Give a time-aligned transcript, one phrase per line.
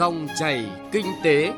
[0.00, 1.52] Dòng chảy kinh tế.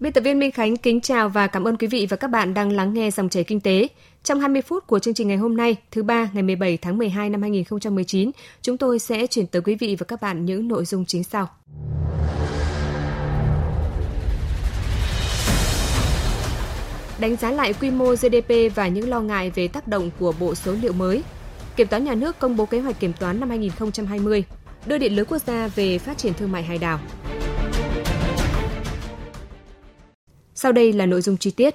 [0.00, 2.54] Biên tập viên Minh Khánh kính chào và cảm ơn quý vị và các bạn
[2.54, 3.88] đang lắng nghe dòng chảy kinh tế.
[4.22, 7.30] Trong 20 phút của chương trình ngày hôm nay, thứ ba ngày 17 tháng 12
[7.30, 8.30] năm 2019,
[8.62, 11.48] chúng tôi sẽ chuyển tới quý vị và các bạn những nội dung chính sau.
[17.20, 20.54] Đánh giá lại quy mô GDP và những lo ngại về tác động của bộ
[20.54, 21.22] số liệu mới.
[21.76, 24.44] Kiểm toán nhà nước công bố kế hoạch kiểm toán năm 2020,
[24.86, 27.00] đưa điện lưới quốc gia về phát triển thương mại hải đảo.
[30.54, 31.74] Sau đây là nội dung chi tiết.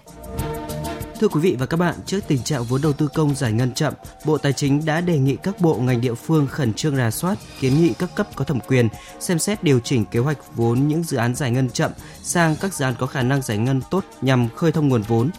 [1.22, 3.74] Thưa quý vị và các bạn, trước tình trạng vốn đầu tư công giải ngân
[3.74, 3.94] chậm,
[4.26, 7.38] Bộ Tài chính đã đề nghị các bộ ngành địa phương khẩn trương rà soát,
[7.60, 8.88] kiến nghị các cấp có thẩm quyền
[9.20, 11.92] xem xét điều chỉnh kế hoạch vốn những dự án giải ngân chậm
[12.24, 15.30] sang các dự án có khả năng giải ngân tốt nhằm khơi thông nguồn vốn.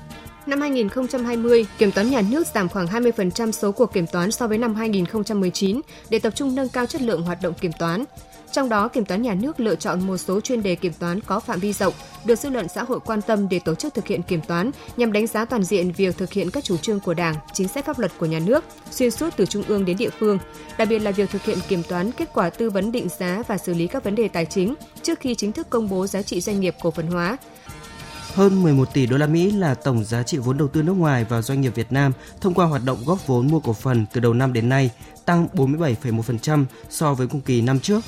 [0.47, 4.59] Năm 2020, Kiểm toán nhà nước giảm khoảng 20% số cuộc kiểm toán so với
[4.59, 8.05] năm 2019 để tập trung nâng cao chất lượng hoạt động kiểm toán.
[8.53, 11.41] Trong đó, Kiểm toán nhà nước lựa chọn một số chuyên đề kiểm toán có
[11.41, 14.23] phạm vi rộng, được dư luận xã hội quan tâm để tổ chức thực hiện
[14.23, 17.35] kiểm toán nhằm đánh giá toàn diện việc thực hiện các chủ trương của Đảng,
[17.53, 20.39] chính sách pháp luật của nhà nước, xuyên suốt từ trung ương đến địa phương,
[20.79, 23.59] đặc biệt là việc thực hiện kiểm toán kết quả tư vấn định giá và
[23.59, 26.41] xử lý các vấn đề tài chính trước khi chính thức công bố giá trị
[26.41, 27.37] doanh nghiệp cổ phần hóa,
[28.35, 31.25] hơn 11 tỷ đô la Mỹ là tổng giá trị vốn đầu tư nước ngoài
[31.25, 34.21] vào doanh nghiệp Việt Nam thông qua hoạt động góp vốn mua cổ phần từ
[34.21, 34.91] đầu năm đến nay,
[35.25, 38.01] tăng 47,1% so với cùng kỳ năm trước.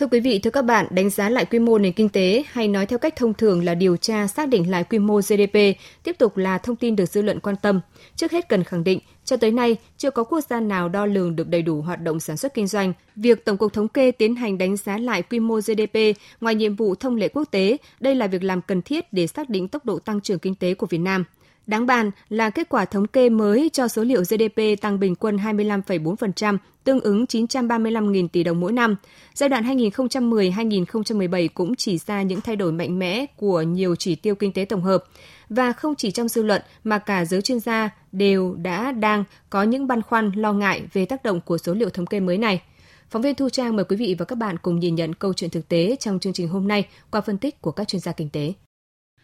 [0.00, 2.68] Thưa quý vị, thưa các bạn, đánh giá lại quy mô nền kinh tế hay
[2.68, 5.58] nói theo cách thông thường là điều tra xác định lại quy mô GDP
[6.02, 7.80] tiếp tục là thông tin được dư luận quan tâm.
[8.16, 11.36] Trước hết cần khẳng định, cho tới nay chưa có quốc gia nào đo lường
[11.36, 12.92] được đầy đủ hoạt động sản xuất kinh doanh.
[13.16, 15.98] Việc Tổng cục Thống kê tiến hành đánh giá lại quy mô GDP
[16.40, 19.50] ngoài nhiệm vụ thông lệ quốc tế, đây là việc làm cần thiết để xác
[19.50, 21.24] định tốc độ tăng trưởng kinh tế của Việt Nam.
[21.66, 25.36] Đáng bàn là kết quả thống kê mới cho số liệu GDP tăng bình quân
[25.36, 28.96] 25,4%, tương ứng 935.000 tỷ đồng mỗi năm.
[29.34, 34.34] Giai đoạn 2010-2017 cũng chỉ ra những thay đổi mạnh mẽ của nhiều chỉ tiêu
[34.34, 35.04] kinh tế tổng hợp.
[35.48, 39.62] Và không chỉ trong dư luận mà cả giới chuyên gia đều đã đang có
[39.62, 42.62] những băn khoăn lo ngại về tác động của số liệu thống kê mới này.
[43.10, 45.50] Phóng viên Thu Trang mời quý vị và các bạn cùng nhìn nhận câu chuyện
[45.50, 48.30] thực tế trong chương trình hôm nay qua phân tích của các chuyên gia kinh
[48.30, 48.52] tế.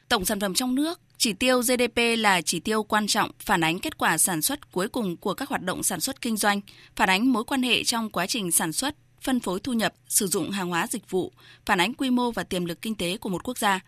[0.08, 3.78] Tổng sản phẩm trong nước chỉ tiêu GDP là chỉ tiêu quan trọng phản ánh
[3.78, 6.60] kết quả sản xuất cuối cùng của các hoạt động sản xuất kinh doanh,
[6.96, 10.26] phản ánh mối quan hệ trong quá trình sản xuất, phân phối thu nhập, sử
[10.26, 11.32] dụng hàng hóa dịch vụ,
[11.66, 13.80] phản ánh quy mô và tiềm lực kinh tế của một quốc gia.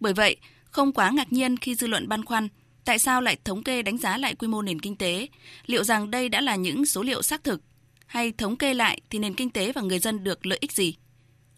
[0.00, 2.48] Bởi vậy, không quá ngạc nhiên khi dư luận băn khoăn
[2.84, 5.28] tại sao lại thống kê đánh giá lại quy mô nền kinh tế,
[5.66, 7.60] liệu rằng đây đã là những số liệu xác thực
[8.06, 10.94] hay thống kê lại thì nền kinh tế và người dân được lợi ích gì?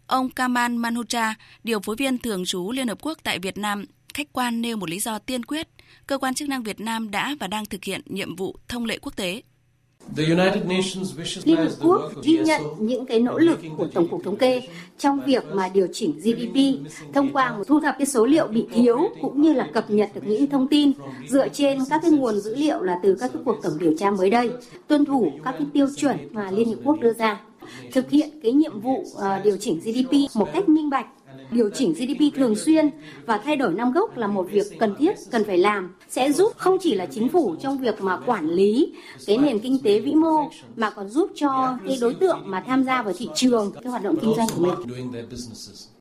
[0.07, 1.35] Ông Kamal Manhotra,
[1.65, 3.85] điều phối viên thường trú Liên Hợp Quốc tại Việt Nam
[4.15, 5.69] khách quan nêu một lý do tiên quyết,
[6.07, 8.99] cơ quan chức năng Việt Nam đã và đang thực hiện nhiệm vụ thông lệ
[9.03, 9.43] quốc tế.
[11.45, 14.63] Liên Hợp Quốc ghi nhận những cái nỗ lực của Tổng cục Thống kê
[14.99, 16.57] trong việc mà điều chỉnh GDP
[17.15, 20.11] thông qua một thu thập cái số liệu bị thiếu cũng như là cập nhật
[20.15, 20.93] được những thông tin
[21.29, 24.11] dựa trên các cái nguồn dữ liệu là từ các cái cuộc tổng điều tra
[24.11, 24.51] mới đây,
[24.89, 27.41] tuân thủ các cái tiêu chuẩn mà Liên Hợp Quốc đưa ra,
[27.93, 31.07] thực hiện cái nhiệm vụ uh, điều chỉnh GDP một cách minh bạch
[31.53, 32.91] điều chỉnh GDP thường xuyên
[33.27, 36.53] và thay đổi năm gốc là một việc cần thiết, cần phải làm, sẽ giúp
[36.57, 38.93] không chỉ là chính phủ trong việc mà quản lý
[39.27, 42.85] cái nền kinh tế vĩ mô mà còn giúp cho cái đối tượng mà tham
[42.85, 45.13] gia vào thị trường cái hoạt động kinh doanh của mình.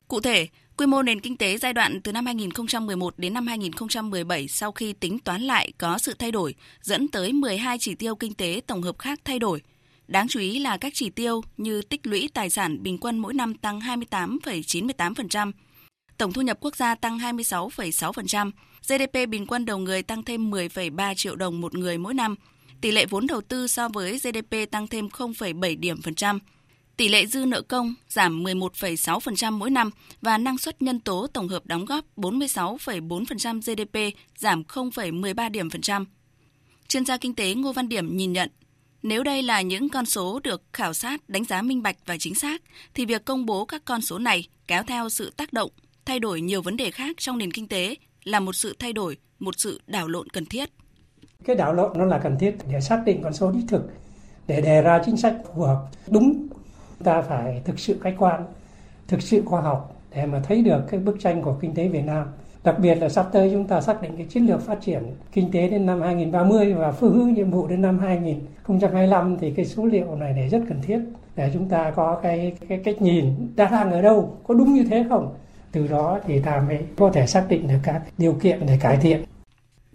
[0.08, 0.46] Cụ thể,
[0.76, 4.92] quy mô nền kinh tế giai đoạn từ năm 2011 đến năm 2017 sau khi
[4.92, 8.82] tính toán lại có sự thay đổi, dẫn tới 12 chỉ tiêu kinh tế tổng
[8.82, 9.60] hợp khác thay đổi–
[10.12, 13.34] Đáng chú ý là các chỉ tiêu như tích lũy tài sản bình quân mỗi
[13.34, 15.52] năm tăng 28,98%,
[16.18, 18.50] tổng thu nhập quốc gia tăng 26,6%,
[18.88, 22.34] GDP bình quân đầu người tăng thêm 10,3 triệu đồng một người mỗi năm,
[22.80, 26.38] tỷ lệ vốn đầu tư so với GDP tăng thêm 0,7 điểm phần trăm,
[26.96, 29.90] tỷ lệ dư nợ công giảm 11,6% mỗi năm
[30.20, 35.80] và năng suất nhân tố tổng hợp đóng góp 46,4% GDP giảm 0,13 điểm phần
[35.80, 36.06] trăm.
[36.88, 38.50] Chuyên gia kinh tế Ngô Văn Điểm nhìn nhận
[39.02, 42.34] nếu đây là những con số được khảo sát, đánh giá minh bạch và chính
[42.34, 42.62] xác,
[42.94, 45.70] thì việc công bố các con số này kéo theo sự tác động,
[46.04, 49.16] thay đổi nhiều vấn đề khác trong nền kinh tế là một sự thay đổi,
[49.38, 50.70] một sự đảo lộn cần thiết.
[51.44, 53.82] Cái đảo lộn nó là cần thiết để xác định con số đích thực,
[54.46, 56.48] để đề ra chính sách phù hợp, đúng.
[57.04, 58.44] Ta phải thực sự khách quan,
[59.08, 62.04] thực sự khoa học để mà thấy được cái bức tranh của kinh tế Việt
[62.04, 62.26] Nam
[62.64, 65.50] Đặc biệt là sắp tới chúng ta xác định cái chiến lược phát triển kinh
[65.52, 69.84] tế đến năm 2030 và phương hướng nhiệm vụ đến năm 2025 thì cái số
[69.84, 70.98] liệu này để rất cần thiết
[71.36, 73.24] để chúng ta có cái cái cách nhìn
[73.56, 75.34] đã đang ở đâu, có đúng như thế không?
[75.72, 78.96] Từ đó thì ta mới có thể xác định được các điều kiện để cải
[78.96, 79.24] thiện.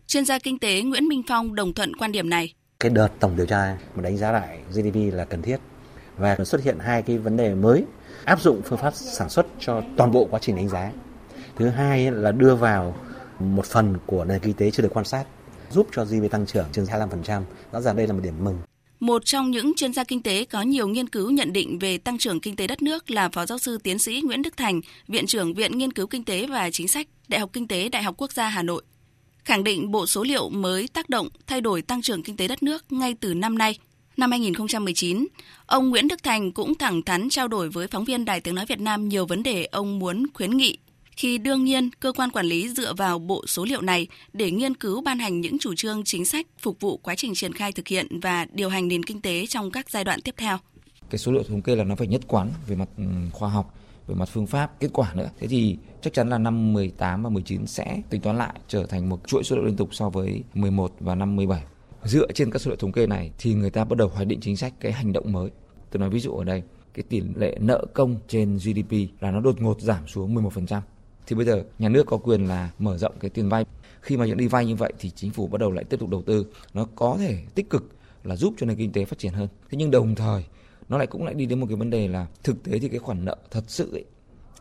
[0.07, 2.53] Chuyên gia kinh tế Nguyễn Minh Phong đồng thuận quan điểm này.
[2.79, 5.57] Cái đợt tổng điều tra mà đánh giá lại GDP là cần thiết
[6.17, 7.85] và xuất hiện hai cái vấn đề mới
[8.25, 10.91] áp dụng phương pháp sản xuất cho toàn bộ quá trình đánh giá.
[11.57, 12.95] Thứ hai là đưa vào
[13.39, 15.25] một phần của nền kinh tế chưa được quan sát
[15.71, 17.41] giúp cho GDP tăng trưởng trên 25%.
[17.71, 18.57] Rõ ràng đây là một điểm mừng.
[18.99, 22.17] Một trong những chuyên gia kinh tế có nhiều nghiên cứu nhận định về tăng
[22.17, 25.25] trưởng kinh tế đất nước là Phó giáo sư tiến sĩ Nguyễn Đức Thành, Viện
[25.25, 28.15] trưởng Viện Nghiên cứu Kinh tế và Chính sách, Đại học Kinh tế Đại học
[28.17, 28.83] Quốc gia Hà Nội.
[29.45, 32.63] Khẳng định bộ số liệu mới tác động thay đổi tăng trưởng kinh tế đất
[32.63, 33.79] nước ngay từ năm nay,
[34.17, 35.27] năm 2019,
[35.65, 38.65] ông Nguyễn Đức Thành cũng thẳng thắn trao đổi với phóng viên Đài Tiếng Nói
[38.65, 40.77] Việt Nam nhiều vấn đề ông muốn khuyến nghị
[41.17, 44.75] khi đương nhiên cơ quan quản lý dựa vào bộ số liệu này để nghiên
[44.75, 47.87] cứu ban hành những chủ trương chính sách phục vụ quá trình triển khai thực
[47.87, 50.57] hiện và điều hành nền kinh tế trong các giai đoạn tiếp theo.
[51.09, 53.73] Cái số liệu thống kê là nó phải nhất quán về mặt ừ, khoa học,
[54.07, 55.29] về mặt phương pháp, kết quả nữa.
[55.39, 59.09] Thế thì chắc chắn là năm 18 và 19 sẽ tính toán lại trở thành
[59.09, 61.63] một chuỗi số liệu liên tục so với 11 và năm 17.
[62.03, 64.39] Dựa trên các số liệu thống kê này thì người ta bắt đầu hoạch định
[64.41, 65.49] chính sách cái hành động mới.
[65.91, 66.63] Tôi nói ví dụ ở đây,
[66.93, 70.81] cái tỷ lệ nợ công trên GDP là nó đột ngột giảm xuống 11%
[71.27, 73.65] thì bây giờ nhà nước có quyền là mở rộng cái tiền vay.
[74.01, 76.09] Khi mà những đi vay như vậy thì chính phủ bắt đầu lại tiếp tục
[76.09, 76.45] đầu tư.
[76.73, 77.89] Nó có thể tích cực
[78.23, 79.47] là giúp cho nền kinh tế phát triển hơn.
[79.69, 80.45] Thế nhưng đồng thời
[80.89, 82.99] nó lại cũng lại đi đến một cái vấn đề là thực tế thì cái
[82.99, 84.05] khoản nợ thật sự ấy,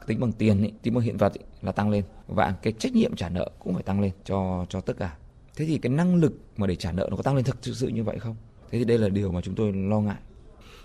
[0.06, 2.04] tính bằng tiền ấy, tính bằng hiện vật ấy, là tăng lên.
[2.26, 5.16] Và cái trách nhiệm trả nợ cũng phải tăng lên cho cho tất cả.
[5.56, 7.88] Thế thì cái năng lực mà để trả nợ nó có tăng lên thực sự
[7.88, 8.36] như vậy không?
[8.70, 10.16] Thế thì đây là điều mà chúng tôi lo ngại.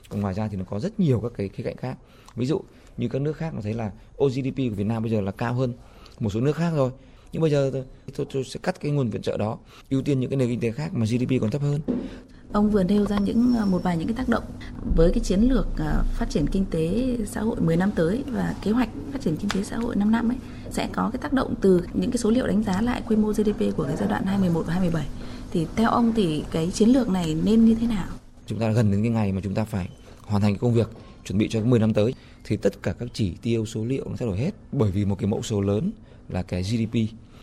[0.09, 1.97] Còn ngoài ra thì nó có rất nhiều các cái khía cạnh khác.
[2.35, 2.61] Ví dụ
[2.97, 3.91] như các nước khác nó thấy là
[4.23, 5.73] OGDP của Việt Nam bây giờ là cao hơn
[6.19, 6.91] một số nước khác rồi
[7.31, 7.71] nhưng bây giờ
[8.17, 9.57] tôi, tôi sẽ cắt cái nguồn viện trợ đó
[9.89, 11.81] ưu tiên những cái nền kinh tế khác mà GDP còn thấp hơn
[12.53, 14.43] Ông vừa nêu ra những ờ, một vài những cái tác động
[14.95, 18.55] với cái chiến lược ờ, phát triển kinh tế xã hội 10 năm tới và
[18.63, 20.37] kế hoạch phát triển kinh tế xã hội 5 năm ấy
[20.71, 23.31] sẽ có cái tác động từ những cái số liệu đánh giá lại quy mô
[23.31, 25.07] GDP của cái giai đoạn 2011 và 2017.
[25.51, 28.07] Thì theo ông thì cái chiến lược này nên như thế nào?
[28.47, 29.89] Chúng ta gần đến cái ngày mà chúng ta phải
[30.21, 30.89] hoàn thành công việc
[31.25, 32.13] chuẩn bị cho 10 năm tới,
[32.43, 34.51] thì tất cả các chỉ tiêu số liệu nó thay đổi hết.
[34.71, 35.91] Bởi vì một cái mẫu số lớn
[36.29, 36.95] là cái GDP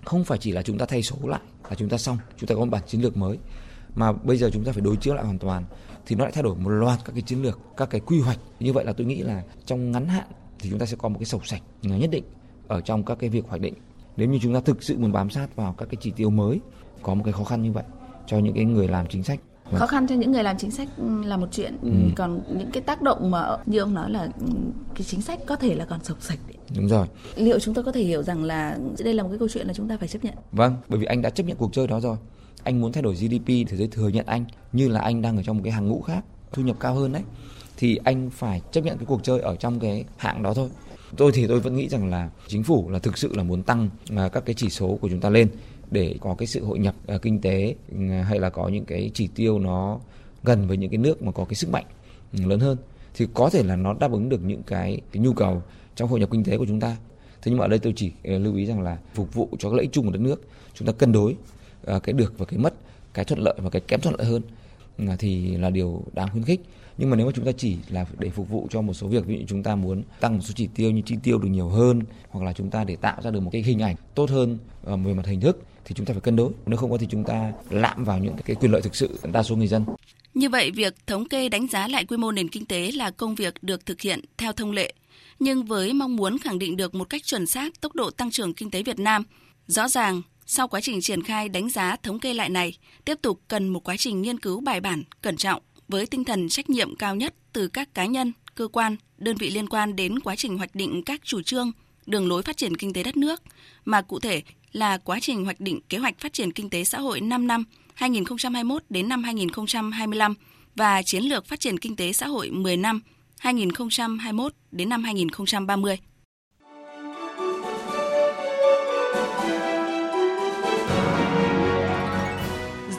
[0.05, 1.41] không phải chỉ là chúng ta thay số lại
[1.71, 3.39] là chúng ta xong, chúng ta có một bản chiến lược mới.
[3.95, 5.65] Mà bây giờ chúng ta phải đối chiếu lại hoàn toàn,
[6.07, 8.39] thì nó lại thay đổi một loạt các cái chiến lược, các cái quy hoạch.
[8.61, 10.27] Như vậy là tôi nghĩ là trong ngắn hạn
[10.59, 12.25] thì chúng ta sẽ có một cái sổ sạch nhất định
[12.69, 13.75] ở trong các cái việc hoạch định.
[14.17, 16.61] Nếu như chúng ta thực sự muốn bám sát vào các cái chỉ tiêu mới,
[17.03, 17.85] có một cái khó khăn như vậy
[18.27, 19.41] cho những cái người làm chính sách
[19.75, 21.77] khó khăn cho những người làm chính sách ừ, là một chuyện.
[21.83, 21.91] Ừ.
[22.17, 24.47] còn những cái tác động mà như ông nói là ừ,
[24.95, 26.57] cái chính sách có thể là còn sộc sạch đấy.
[26.77, 27.07] đúng rồi.
[27.37, 29.73] Liệu chúng ta có thể hiểu rằng là đây là một cái câu chuyện là
[29.73, 30.35] chúng ta phải chấp nhận?
[30.53, 32.17] Vâng bởi vì anh đã chấp nhận cuộc chơi đó rồi.
[32.65, 35.43] Anh muốn thay đổi GDP thì giới thừa nhận anh như là anh đang ở
[35.43, 37.23] trong một cái hàng ngũ khác thu nhập cao hơn đấy.
[37.77, 40.69] Thì anh phải chấp nhận cái cuộc chơi ở trong cái hạng đó thôi.
[41.17, 43.89] Tôi thì tôi vẫn nghĩ rằng là chính phủ là thực sự là muốn tăng
[44.17, 45.49] à, các cái chỉ số của chúng ta lên
[45.91, 49.11] để có cái sự hội nhập uh, kinh tế uh, hay là có những cái
[49.15, 50.01] chỉ tiêu nó
[50.45, 51.85] gần với những cái nước mà có cái sức mạnh
[52.33, 52.77] ừ, lớn hơn
[53.15, 55.63] thì có thể là nó đáp ứng được những cái, cái nhu cầu
[55.97, 56.97] trong hội nhập kinh tế của chúng ta.
[57.43, 59.69] Thế nhưng mà ở đây tôi chỉ ờ, lưu ý rằng là phục vụ cho
[59.73, 60.43] lợi ích chung của đất nước
[60.75, 61.37] chúng ta cân đối
[61.97, 62.75] uh, cái được và cái mất
[63.15, 64.43] cái thuận lợi và cái kém thuận lợi hơn
[65.03, 66.61] uh, thì là điều đáng khuyến khích.
[66.99, 69.27] Nhưng mà nếu mà chúng ta chỉ là để phục vụ cho một số việc
[69.27, 71.69] ví dụ chúng ta muốn tăng một số chỉ tiêu như chi tiêu được nhiều
[71.69, 74.59] hơn hoặc là chúng ta để tạo ra được một cái hình ảnh tốt hơn
[74.85, 76.53] ờ, về mặt hình thức thì chúng ta phải cân đối.
[76.67, 79.43] Nếu không có thì chúng ta lạm vào những cái quyền lợi thực sự đa
[79.43, 79.85] số người dân.
[80.35, 83.35] Như vậy, việc thống kê đánh giá lại quy mô nền kinh tế là công
[83.35, 84.95] việc được thực hiện theo thông lệ,
[85.39, 88.55] nhưng với mong muốn khẳng định được một cách chuẩn xác tốc độ tăng trưởng
[88.55, 89.25] kinh tế Việt Nam,
[89.67, 93.41] rõ ràng sau quá trình triển khai đánh giá thống kê lại này, tiếp tục
[93.49, 96.97] cần một quá trình nghiên cứu bài bản, cẩn trọng với tinh thần trách nhiệm
[96.97, 100.59] cao nhất từ các cá nhân, cơ quan, đơn vị liên quan đến quá trình
[100.59, 101.73] hoạch định các chủ trương,
[102.07, 103.43] đường lối phát triển kinh tế đất nước.
[103.85, 107.01] Mà cụ thể là quá trình hoạch định kế hoạch phát triển kinh tế xã
[107.01, 110.35] hội 5 năm 2021 đến năm 2025
[110.75, 113.01] và chiến lược phát triển kinh tế xã hội 10 năm
[113.39, 115.99] 2021 đến năm 2030.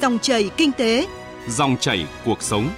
[0.02, 1.08] Dòng chảy kinh tế,
[1.48, 2.70] dòng chảy cuộc sống.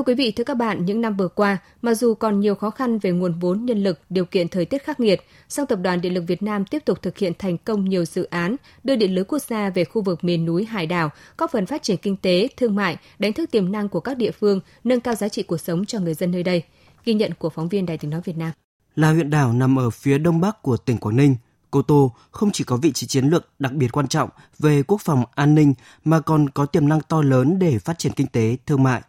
[0.00, 2.70] Thưa quý vị, thưa các bạn, những năm vừa qua, mặc dù còn nhiều khó
[2.70, 6.00] khăn về nguồn vốn, nhân lực, điều kiện thời tiết khắc nghiệt, song Tập đoàn
[6.00, 9.14] Điện lực Việt Nam tiếp tục thực hiện thành công nhiều dự án đưa điện
[9.14, 12.16] lưới quốc gia về khu vực miền núi hải đảo, góp phần phát triển kinh
[12.16, 15.42] tế, thương mại, đánh thức tiềm năng của các địa phương, nâng cao giá trị
[15.42, 16.62] cuộc sống cho người dân nơi đây.
[17.04, 18.50] Ghi nhận của phóng viên Đài tiếng nói Việt Nam.
[18.96, 21.36] Là huyện đảo nằm ở phía đông bắc của tỉnh Quảng Ninh,
[21.70, 24.28] Cô Tô không chỉ có vị trí chiến lược đặc biệt quan trọng
[24.58, 28.12] về quốc phòng an ninh mà còn có tiềm năng to lớn để phát triển
[28.12, 29.02] kinh tế, thương mại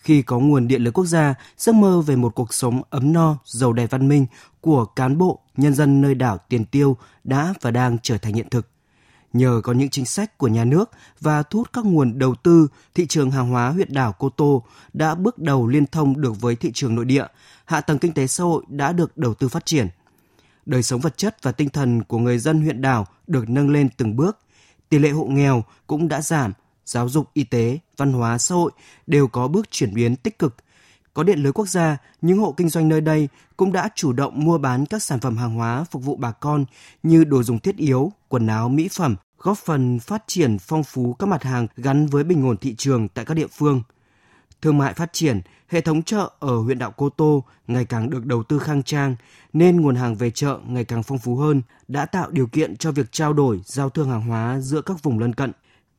[0.00, 3.38] khi có nguồn điện lưới quốc gia, giấc mơ về một cuộc sống ấm no,
[3.44, 4.26] giàu đẹp văn minh
[4.60, 8.48] của cán bộ, nhân dân nơi đảo Tiền Tiêu đã và đang trở thành hiện
[8.50, 8.68] thực.
[9.32, 10.90] Nhờ có những chính sách của nhà nước
[11.20, 14.62] và thu hút các nguồn đầu tư, thị trường hàng hóa huyện đảo Cô Tô
[14.92, 17.26] đã bước đầu liên thông được với thị trường nội địa,
[17.64, 19.88] hạ tầng kinh tế xã hội đã được đầu tư phát triển.
[20.66, 23.88] Đời sống vật chất và tinh thần của người dân huyện đảo được nâng lên
[23.96, 24.38] từng bước,
[24.88, 26.52] tỷ lệ hộ nghèo cũng đã giảm,
[26.90, 28.70] giáo dục, y tế, văn hóa, xã hội
[29.06, 30.56] đều có bước chuyển biến tích cực.
[31.14, 34.44] Có điện lưới quốc gia, những hộ kinh doanh nơi đây cũng đã chủ động
[34.44, 36.64] mua bán các sản phẩm hàng hóa phục vụ bà con
[37.02, 41.16] như đồ dùng thiết yếu, quần áo, mỹ phẩm, góp phần phát triển phong phú
[41.18, 43.82] các mặt hàng gắn với bình ổn thị trường tại các địa phương.
[44.62, 48.26] Thương mại phát triển, hệ thống chợ ở huyện đảo Cô Tô ngày càng được
[48.26, 49.16] đầu tư khang trang,
[49.52, 52.92] nên nguồn hàng về chợ ngày càng phong phú hơn, đã tạo điều kiện cho
[52.92, 55.52] việc trao đổi, giao thương hàng hóa giữa các vùng lân cận.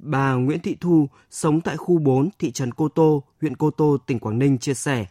[0.03, 3.97] Bà Nguyễn Thị Thu, sống tại khu 4 thị trấn Cô Tô, huyện Cô Tô,
[4.05, 5.05] tỉnh Quảng Ninh chia sẻ,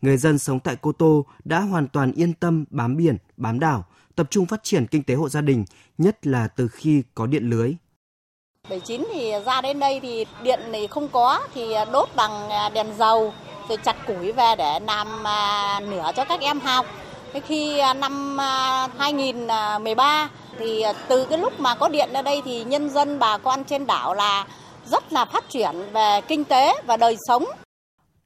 [0.00, 3.84] người dân sống tại Cô Tô đã hoàn toàn yên tâm bám biển, bám đảo,
[4.14, 5.64] tập trung phát triển kinh tế hộ gia đình,
[5.98, 7.74] nhất là từ khi có điện lưới.
[8.70, 12.86] 79 thì ra đến đây thì điện thì không có thì đốt bằng à, đèn
[12.98, 13.32] dầu
[13.68, 16.86] rồi chặt củi về để làm à, nửa cho các em học.
[17.32, 18.38] Thế khi à, năm
[18.98, 20.28] 2013
[20.58, 23.64] thì à, từ cái lúc mà có điện ở đây thì nhân dân bà con
[23.64, 24.46] trên đảo là
[24.90, 27.44] rất là phát triển về kinh tế và đời sống.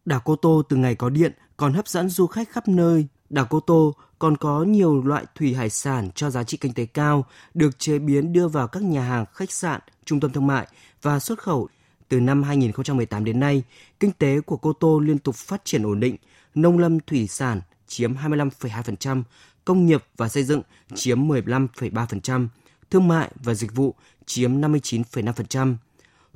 [0.05, 3.07] Đảo Cô Tô từ ngày có điện còn hấp dẫn du khách khắp nơi.
[3.31, 6.87] Đảo Cô Tô còn có nhiều loại thủy hải sản cho giá trị kinh tế
[6.87, 10.67] cao, được chế biến đưa vào các nhà hàng, khách sạn, trung tâm thương mại
[11.03, 11.69] và xuất khẩu.
[12.09, 13.63] Từ năm 2018 đến nay,
[14.01, 16.17] kinh tế của Cô Tô liên tục phát triển ổn định,
[16.55, 19.23] nông lâm thủy sản chiếm 25,2%,
[19.67, 20.63] công nghiệp và xây dựng
[20.95, 22.49] chiếm 15,3%,
[22.91, 23.95] thương mại và dịch vụ
[24.27, 25.77] chiếm 59,5%.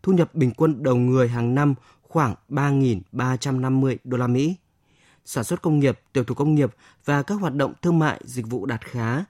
[0.02, 4.54] Thu nhập bình quân đầu người hàng năm khoảng 3.350 đô la Mỹ.
[5.25, 8.46] Sản xuất công nghiệp, tiểu thủ công nghiệp và các hoạt động thương mại dịch
[8.46, 9.25] vụ đạt khá.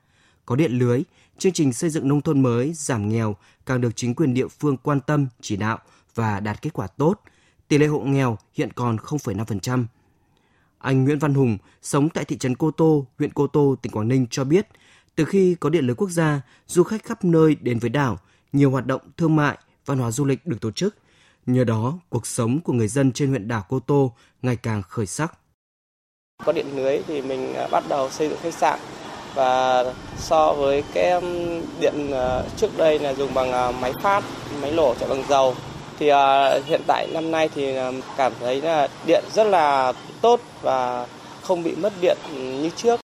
[0.47, 1.03] Có điện lưới,
[1.39, 4.77] chương trình xây dựng nông thôn mới, giảm nghèo càng được chính quyền địa phương
[4.77, 5.79] quan tâm, chỉ đạo
[6.15, 7.21] và đạt kết quả tốt.
[7.69, 9.85] Tỷ lệ hộ nghèo hiện còn 0,5%.
[10.81, 14.09] Anh Nguyễn Văn Hùng, sống tại thị trấn Cô Tô, huyện Cô Tô, tỉnh Quảng
[14.09, 14.67] Ninh cho biết,
[15.17, 18.19] từ khi có điện lưới quốc gia, du khách khắp nơi đến với đảo,
[18.53, 20.97] nhiều hoạt động thương mại, văn hóa du lịch được tổ chức.
[21.47, 25.07] Nhờ đó, cuộc sống của người dân trên huyện đảo Cô Tô ngày càng khởi
[25.07, 25.39] sắc.
[26.45, 28.79] Có điện lưới thì mình à, bắt đầu xây dựng khách sạn
[29.35, 29.85] và
[30.19, 31.21] so với cái
[31.81, 34.25] điện à, trước đây là dùng bằng à, máy phát,
[34.63, 35.55] máy nổ chạy bằng dầu
[36.01, 36.07] thì
[36.67, 37.75] hiện tại năm nay thì
[38.17, 41.07] cảm thấy là điện rất là tốt và
[41.43, 43.01] không bị mất điện như trước.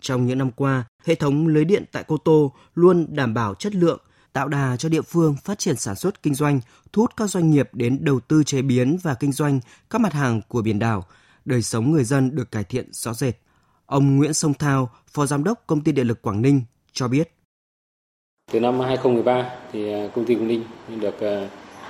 [0.00, 3.74] Trong những năm qua, hệ thống lưới điện tại Cô Tô luôn đảm bảo chất
[3.74, 4.00] lượng,
[4.32, 6.60] tạo đà cho địa phương phát triển sản xuất kinh doanh,
[6.92, 9.60] thu hút các doanh nghiệp đến đầu tư chế biến và kinh doanh
[9.90, 11.04] các mặt hàng của biển đảo,
[11.44, 13.34] đời sống người dân được cải thiện rõ rệt.
[13.86, 16.62] Ông Nguyễn Sông Thao, Phó Giám đốc Công ty Điện lực Quảng Ninh
[16.92, 17.32] cho biết.
[18.52, 20.64] Từ năm 2013 thì à, công ty Quảng Ninh
[21.00, 21.48] được à, à,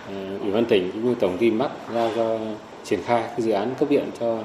[0.09, 2.38] Ừ, Ủy ban tỉnh cũng như Tổng ty Bắc ra cho
[2.85, 4.38] triển khai cái dự án cấp điện cho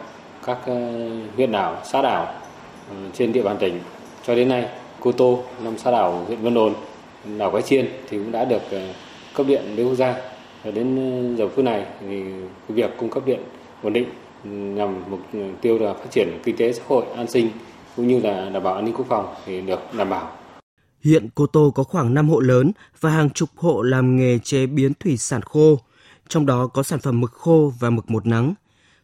[0.46, 2.26] các ờ, huyện đảo, xã đảo
[2.90, 3.80] ờ, trên địa bàn tỉnh.
[4.24, 4.66] Cho đến nay,
[5.00, 6.74] Cô Tô, năm xã đảo huyện Vân Đồn,
[7.38, 8.80] đảo Cái Chiên thì cũng đã được ờ,
[9.34, 10.16] cấp điện lưới quốc gia.
[10.64, 12.24] Và đến giờ phút này thì
[12.68, 13.40] việc cung cấp điện
[13.84, 14.06] ổn định
[14.76, 15.20] nhằm mục
[15.62, 17.50] tiêu là phát triển kinh tế xã hội, an sinh
[17.96, 20.32] cũng như là đảm bảo an ninh quốc phòng thì được đảm bảo.
[21.06, 24.66] Hiện Cô Tô có khoảng 5 hộ lớn và hàng chục hộ làm nghề chế
[24.66, 25.80] biến thủy sản khô,
[26.28, 28.54] trong đó có sản phẩm mực khô và mực một nắng.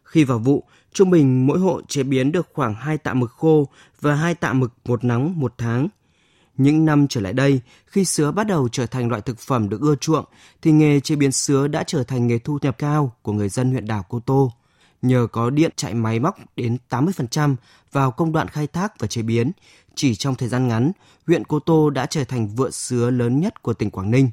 [0.04, 3.68] Khi vào vụ, trung bình mỗi hộ chế biến được khoảng 2 tạ mực khô
[4.00, 5.88] và 2 tạ mực một nắng một tháng.
[6.56, 9.80] Những năm trở lại đây, khi sứa bắt đầu trở thành loại thực phẩm được
[9.80, 10.24] ưa chuộng,
[10.62, 13.70] thì nghề chế biến sứa đã trở thành nghề thu nhập cao của người dân
[13.70, 14.52] huyện đảo Cô Tô
[15.02, 17.56] nhờ có điện chạy máy móc đến 80%
[17.92, 19.52] vào công đoạn khai thác và chế biến.
[19.94, 20.92] Chỉ trong thời gian ngắn,
[21.26, 24.30] huyện Cô Tô đã trở thành vựa sứa lớn nhất của tỉnh Quảng Ninh.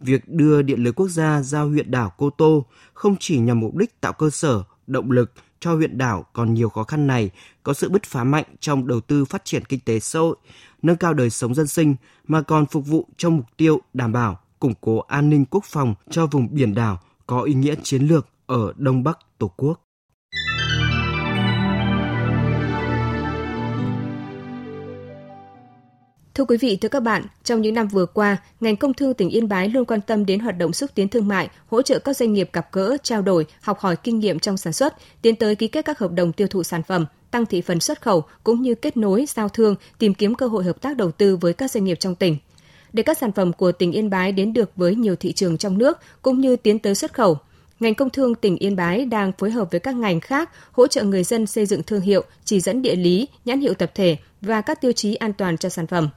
[0.00, 3.76] Việc đưa điện lưới quốc gia giao huyện đảo Cô Tô không chỉ nhằm mục
[3.76, 7.30] đích tạo cơ sở, động lực cho huyện đảo còn nhiều khó khăn này
[7.62, 10.36] có sự bứt phá mạnh trong đầu tư phát triển kinh tế xã hội,
[10.82, 11.94] nâng cao đời sống dân sinh
[12.28, 15.94] mà còn phục vụ cho mục tiêu đảm bảo củng cố an ninh quốc phòng
[16.10, 19.80] cho vùng biển đảo có ý nghĩa chiến lược ở Đông Bắc Tổ quốc.
[26.34, 29.28] Thưa quý vị, thưa các bạn, trong những năm vừa qua, ngành công thương tỉnh
[29.30, 32.16] Yên Bái luôn quan tâm đến hoạt động xúc tiến thương mại, hỗ trợ các
[32.16, 35.54] doanh nghiệp gặp gỡ, trao đổi, học hỏi kinh nghiệm trong sản xuất, tiến tới
[35.54, 38.62] ký kết các hợp đồng tiêu thụ sản phẩm, tăng thị phần xuất khẩu cũng
[38.62, 41.70] như kết nối, giao thương, tìm kiếm cơ hội hợp tác đầu tư với các
[41.70, 42.36] doanh nghiệp trong tỉnh.
[42.92, 45.78] Để các sản phẩm của tỉnh Yên Bái đến được với nhiều thị trường trong
[45.78, 47.38] nước cũng như tiến tới xuất khẩu,
[47.80, 51.02] ngành công thương tỉnh Yên Bái đang phối hợp với các ngành khác hỗ trợ
[51.04, 54.60] người dân xây dựng thương hiệu, chỉ dẫn địa lý, nhãn hiệu tập thể và
[54.60, 56.08] các tiêu chí an toàn cho sản phẩm.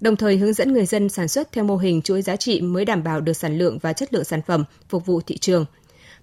[0.00, 2.84] Đồng thời hướng dẫn người dân sản xuất theo mô hình chuỗi giá trị mới
[2.84, 5.64] đảm bảo được sản lượng và chất lượng sản phẩm phục vụ thị trường.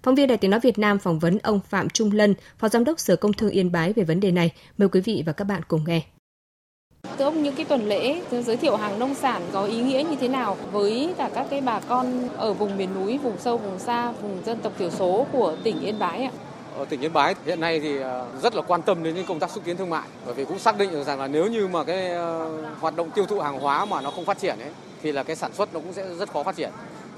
[0.02, 2.84] Phóng viên Đài Tiếng Nói Việt Nam phỏng vấn ông Phạm Trung Lân, Phó Giám
[2.84, 4.52] đốc Sở Công Thương Yên Bái về vấn đề này.
[4.78, 6.02] Mời quý vị và các bạn cùng nghe.
[7.18, 10.16] Thưa ông, những cái tuần lễ giới thiệu hàng nông sản có ý nghĩa như
[10.20, 13.78] thế nào với cả các cái bà con ở vùng miền núi, vùng sâu, vùng
[13.78, 16.30] xa, vùng dân tộc thiểu số của tỉnh Yên Bái ạ?
[16.76, 19.50] Ở tỉnh Yên Bái hiện nay thì ờ, rất là quan tâm đến công tác
[19.50, 21.84] xúc tiến thương mại bởi vì cũng xác định được rằng là nếu như mà
[21.84, 24.70] cái ờ, hoạt động tiêu thụ hàng hóa mà nó không phát triển ấy,
[25.02, 26.70] thì là cái sản xuất nó cũng sẽ rất khó phát triển.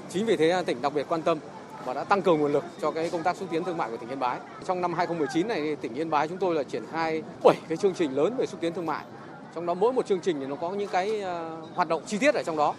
[0.09, 1.37] Chính vì thế tỉnh đặc biệt quan tâm
[1.85, 3.97] và đã tăng cường nguồn lực cho cái công tác xúc tiến thương mại của
[3.97, 4.39] tỉnh Yên Bái.
[4.67, 7.93] Trong năm 2019 này tỉnh Yên Bái chúng tôi là triển khai 7 cái chương
[7.93, 9.03] trình lớn về xúc tiến thương mại
[9.55, 11.23] trong đó mỗi một chương trình thì nó có những cái
[11.75, 12.73] hoạt động chi tiết ở trong đó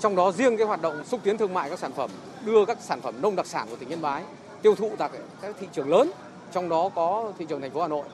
[0.00, 2.10] trong đó riêng cái hoạt động xúc tiến thương mại các sản phẩm,
[2.44, 4.22] đưa các sản phẩm nông đặc sản của tỉnh Yên Bái
[4.64, 5.10] tiêu thụ tại
[5.42, 6.10] các thị trường lớn,
[6.52, 8.04] trong đó có thị trường thành phố Hà Nội.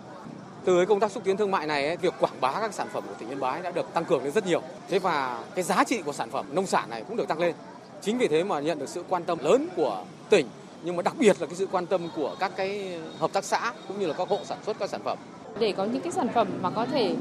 [0.65, 3.05] Từ cái công tác xúc tiến thương mại này việc quảng bá các sản phẩm
[3.09, 4.63] của tỉnh Yên Bái đã được tăng cường lên rất nhiều.
[4.89, 7.55] Thế và cái giá trị của sản phẩm nông sản này cũng được tăng lên.
[8.03, 10.47] Chính vì thế mà nhận được sự quan tâm lớn của tỉnh,
[10.83, 13.73] nhưng mà đặc biệt là cái sự quan tâm của các cái hợp tác xã
[13.89, 15.19] cũng như là các hộ sản xuất các sản phẩm.
[15.59, 17.15] Để có những cái sản phẩm mà có thể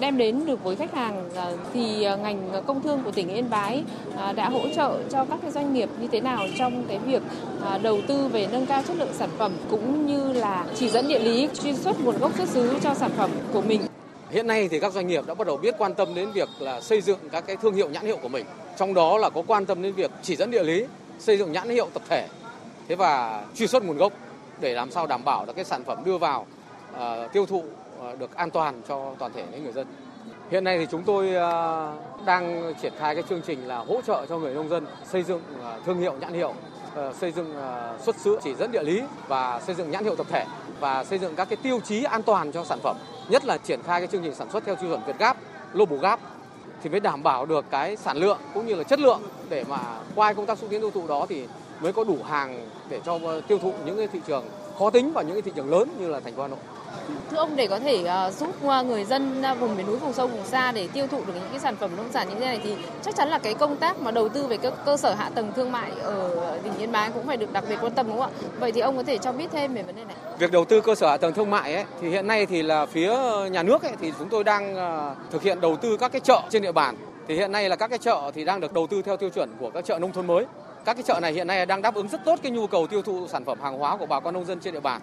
[0.00, 3.50] đem đến được với khách hàng à, thì à, ngành công thương của tỉnh Yên
[3.50, 3.82] Bái
[4.16, 7.22] à, đã hỗ trợ cho các cái doanh nghiệp như thế nào trong cái việc
[7.82, 11.18] đầu tư về nâng cao chất lượng sản phẩm cũng như là chỉ dẫn địa
[11.18, 13.80] lý truy xuất nguồn gốc xuất xứ cho sản phẩm của mình.
[14.30, 16.80] Hiện nay thì các doanh nghiệp đã bắt đầu biết quan tâm đến việc là
[16.80, 18.46] xây dựng các cái thương hiệu nhãn hiệu của mình.
[18.76, 20.84] Trong đó là có quan tâm đến việc chỉ dẫn địa lý,
[21.18, 22.28] xây dựng nhãn hiệu tập thể.
[22.88, 24.12] Thế và truy xuất nguồn gốc
[24.60, 26.46] để làm sao đảm bảo là cái sản phẩm đưa vào
[26.96, 27.64] uh, tiêu thụ
[28.00, 29.86] ờ, được an toàn cho toàn thể những người dân.
[30.50, 31.92] Hiện nay thì chúng tôi ờ,
[32.24, 35.42] đang triển khai cái chương trình là hỗ trợ cho người nông dân xây dựng
[35.86, 36.54] thương hiệu nhãn hiệu,
[37.20, 37.54] xây dựng
[38.02, 40.44] xuất xứ chỉ dẫn địa lý và xây dựng nhãn hiệu tập thể
[40.80, 42.96] và xây dựng các cái tiêu chí an toàn cho sản phẩm,
[43.28, 45.36] nhất là triển khai cái chương trình sản xuất theo tiêu chuẩn Việt Gap,
[45.72, 46.20] Global Gap
[46.82, 49.78] thì mới đảm bảo được cái sản lượng cũng như là chất lượng để mà
[50.14, 51.46] qua công tác xúc tiến tiêu thụ đó thì
[51.80, 54.44] mới có đủ hàng để cho tiêu thụ những cái thị trường
[54.78, 56.58] khó tính và những cái thị trường lớn như là thành phố Hà Nội.
[57.30, 60.12] Thưa ông để có thể ờ, giúp ờ, người dân ờ, vùng miền núi vùng
[60.12, 62.40] sâu vùng xa để tiêu thụ được những cái sản phẩm nông sản như thế
[62.40, 65.14] này thì chắc chắn là cái công tác mà đầu tư về các cơ sở
[65.14, 68.06] hạ tầng thương mại ở tỉnh Yên Bái cũng phải được đặc biệt quan tâm
[68.08, 68.48] đúng không ạ?
[68.58, 70.16] Vậy thì ông có thể cho biết thêm về vấn đề này.
[70.38, 72.86] Việc đầu tư cơ sở hạ tầng thương mại ấy, thì hiện nay thì là
[72.86, 73.14] phía
[73.50, 74.76] nhà nước ấy, thì chúng tôi đang
[75.30, 76.96] thực hiện đầu tư các cái chợ trên địa bàn.
[77.28, 79.50] Thì hiện nay là các cái chợ thì đang được đầu tư theo tiêu chuẩn
[79.60, 80.44] của các chợ nông thôn mới.
[80.84, 83.02] Các cái chợ này hiện nay đang đáp ứng rất tốt cái nhu cầu tiêu
[83.02, 85.00] thụ sản phẩm hàng hóa của bà con nông dân trên địa bàn.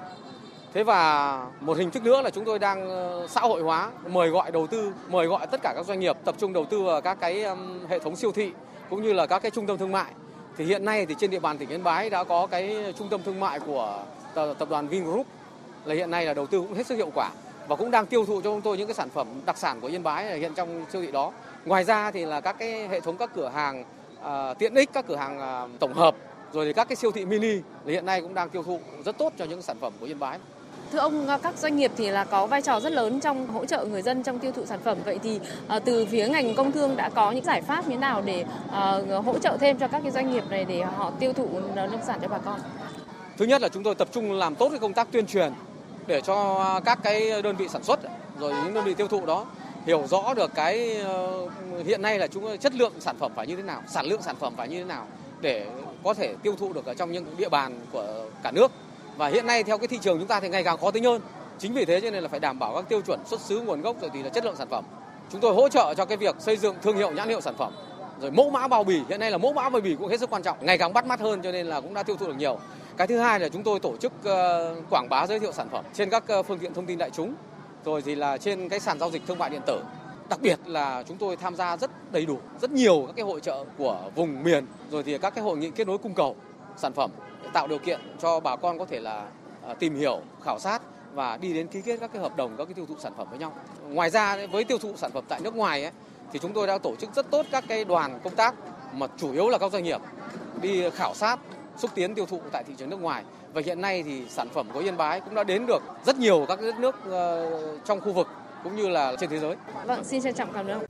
[0.73, 4.29] Thế và một hình thức nữa là chúng tôi đang ờ, xã hội hóa, mời
[4.29, 7.01] gọi đầu tư, mời gọi tất cả các doanh nghiệp tập trung đầu tư vào
[7.01, 7.45] các cái
[7.89, 8.51] hệ thống siêu thị
[8.89, 10.11] cũng như là các cái trung tâm thương mại.
[10.57, 13.23] Thì hiện nay thì trên địa bàn tỉnh Yên Bái đã có cái trung tâm
[13.23, 15.27] thương mại của tập đoàn Vingroup
[15.85, 17.29] là hiện nay là đầu tư cũng hết sức hiệu quả
[17.67, 19.87] và cũng đang tiêu thụ cho chúng tôi những cái sản phẩm đặc sản của
[19.87, 21.31] Yên Bái hiện trong siêu thị đó.
[21.65, 23.85] Ngoài ra thì là các cái hệ thống các cửa hàng
[24.19, 26.15] uh, tiện ích, các cửa hàng uh, tổng hợp
[26.53, 29.17] rồi thì các cái siêu thị mini là hiện nay cũng đang tiêu thụ rất
[29.17, 30.39] tốt cho những sản phẩm của Yên Bái.
[30.93, 33.65] Thưa ông, ờ, các doanh nghiệp thì là có vai trò rất lớn trong hỗ
[33.65, 34.97] trợ người dân trong tiêu thụ sản phẩm.
[35.05, 37.99] Vậy thì ờ, từ phía ngành công thương đã có những giải pháp như thế
[37.99, 41.33] nào để ờ, hỗ trợ thêm cho các cái doanh nghiệp này để họ tiêu
[41.33, 42.59] thụ nông sản cho bà con?
[43.37, 45.53] Thứ nhất là chúng tôi tập trung làm tốt cái công tác tuyên truyền
[46.07, 47.99] để cho các cái đơn vị sản xuất
[48.39, 49.45] rồi những đơn vị tiêu thụ đó
[49.85, 50.97] hiểu rõ được cái
[51.85, 54.35] hiện nay là chúng chất lượng sản phẩm phải như thế nào, sản lượng sản
[54.35, 55.07] phẩm phải như thế nào
[55.41, 55.67] để
[56.03, 58.71] có thể tiêu thụ được ở trong những địa bàn của cả nước
[59.17, 61.21] và hiện nay theo cái thị trường chúng ta thì ngày càng khó tính hơn.
[61.59, 63.81] Chính vì thế cho nên là phải đảm bảo các tiêu chuẩn xuất xứ, nguồn
[63.81, 64.85] gốc rồi thì là chất lượng sản phẩm.
[65.31, 67.73] Chúng tôi hỗ trợ cho cái việc xây dựng thương hiệu nhãn hiệu sản phẩm.
[68.21, 70.29] Rồi mẫu mã bao bì, hiện nay là mẫu mã bao bì cũng hết sức
[70.29, 72.37] quan trọng, ngày càng bắt mắt hơn cho nên là cũng đã tiêu thụ được
[72.37, 72.59] nhiều.
[72.97, 75.85] Cái thứ hai là chúng tôi tổ chức ờ, quảng bá giới thiệu sản phẩm
[75.93, 77.33] trên các ờ, phương tiện thông tin đại chúng,
[77.85, 79.81] rồi thì là trên cái sàn giao dịch thương mại điện tử.
[80.29, 83.39] Đặc biệt là chúng tôi tham gia rất đầy đủ, rất nhiều các cái hội
[83.39, 86.35] trợ của vùng miền, rồi thì các cái hội nghị kết nối cung cầu
[86.77, 87.11] sản phẩm
[87.53, 89.25] tạo điều kiện cho bà con có thể là
[89.61, 90.81] ờ, tìm hiểu, khảo sát
[91.13, 93.27] và đi đến ký kết các cái hợp đồng các cái tiêu thụ sản phẩm
[93.29, 93.53] với nhau.
[93.89, 95.91] Ngoài ra với tiêu thụ sản phẩm tại nước ngoài ấy,
[96.31, 98.55] thì chúng tôi đã tổ chức rất tốt các cái đoàn công tác
[98.93, 100.01] mà chủ yếu là các doanh nghiệp
[100.61, 101.39] đi khảo sát
[101.77, 104.67] xúc tiến tiêu thụ tại thị trường nước ngoài và hiện nay thì sản phẩm
[104.73, 108.13] của Yên Bái cũng đã đến được rất nhiều các đất nước ờ, trong khu
[108.13, 108.27] vực
[108.63, 109.55] cũng như là trên thế giới.
[109.85, 110.85] Vâng, xin trân trọng cảm ơn.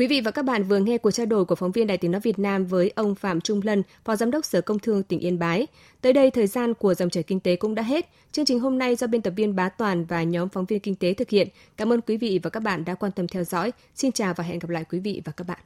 [0.00, 2.10] Quý vị và các bạn vừa nghe cuộc trao đổi của phóng viên Đài Tiếng
[2.10, 5.20] Nói Việt Nam với ông Phạm Trung Lân, Phó Giám đốc Sở Công Thương tỉnh
[5.20, 5.66] Yên Bái.
[6.00, 8.08] Tới đây, thời gian của dòng chảy kinh tế cũng đã hết.
[8.32, 10.94] Chương trình hôm nay do biên tập viên Bá Toàn và nhóm phóng viên kinh
[10.94, 11.48] tế thực hiện.
[11.76, 13.72] Cảm ơn quý vị và các bạn đã quan tâm theo dõi.
[13.94, 15.60] Xin chào và hẹn gặp lại quý vị và các bạn.